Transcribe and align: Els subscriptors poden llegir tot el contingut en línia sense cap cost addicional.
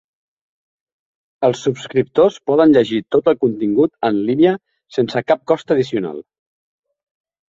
Els 1.47 1.59
subscriptors 1.65 2.39
poden 2.51 2.73
llegir 2.75 3.01
tot 3.15 3.29
el 3.31 3.37
contingut 3.45 3.93
en 4.09 4.17
línia 4.31 4.55
sense 4.97 5.23
cap 5.33 5.45
cost 5.53 5.75
addicional. 5.77 6.17